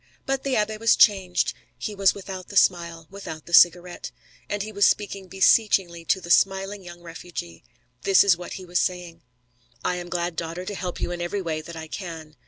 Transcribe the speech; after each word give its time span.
But 0.25 0.41
the 0.41 0.55
abbé 0.55 0.79
was 0.79 0.95
changed. 0.95 1.53
He 1.77 1.93
was 1.93 2.15
without 2.15 2.47
the 2.47 2.57
smile, 2.57 3.05
without 3.11 3.45
the 3.45 3.53
cigarette. 3.53 4.09
And 4.49 4.63
he 4.63 4.71
was 4.71 4.87
speaking 4.87 5.27
beseechingly 5.27 6.05
to 6.05 6.19
the 6.19 6.31
smiling 6.31 6.83
young 6.83 7.01
refugee. 7.03 7.63
This 8.01 8.23
is 8.23 8.35
what 8.35 8.53
he 8.53 8.65
was 8.65 8.79
saying: 8.79 9.21
"I 9.85 9.97
am 9.97 10.09
glad, 10.09 10.35
daughter, 10.35 10.65
to 10.65 10.73
help 10.73 10.99
you 10.99 11.11
in 11.11 11.21
every 11.21 11.43
way 11.43 11.61
that 11.61 11.75
I 11.75 11.87
can. 11.87 12.35